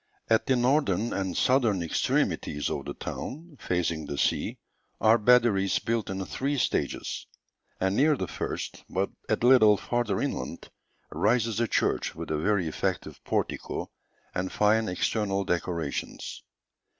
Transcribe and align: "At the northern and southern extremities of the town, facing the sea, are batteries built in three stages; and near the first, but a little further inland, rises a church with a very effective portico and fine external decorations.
"At 0.31 0.47
the 0.47 0.55
northern 0.55 1.13
and 1.13 1.37
southern 1.37 1.83
extremities 1.83 2.71
of 2.71 2.85
the 2.85 2.95
town, 2.95 3.55
facing 3.59 4.07
the 4.07 4.17
sea, 4.17 4.57
are 4.99 5.19
batteries 5.19 5.77
built 5.77 6.09
in 6.09 6.25
three 6.25 6.57
stages; 6.57 7.27
and 7.79 7.95
near 7.95 8.17
the 8.17 8.27
first, 8.27 8.83
but 8.89 9.11
a 9.29 9.35
little 9.35 9.77
further 9.77 10.19
inland, 10.19 10.71
rises 11.11 11.59
a 11.59 11.67
church 11.67 12.15
with 12.15 12.31
a 12.31 12.37
very 12.39 12.67
effective 12.67 13.23
portico 13.23 13.91
and 14.33 14.51
fine 14.51 14.89
external 14.89 15.43
decorations. 15.45 16.41